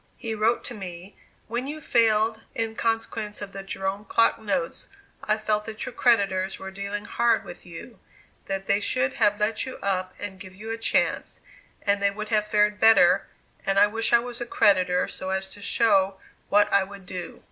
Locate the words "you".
1.67-1.79, 7.67-7.99, 9.67-9.77, 10.55-10.71